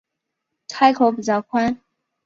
[0.67, 1.79] 开口比较宽